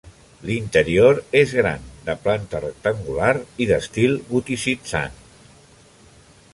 L'interior 0.49 1.19
és 1.41 1.53
gran, 1.57 1.85
de 2.09 2.15
planta 2.23 2.63
rectangular 2.65 3.31
i 3.65 3.69
d'estil 3.73 4.19
goticitzant. 4.33 5.23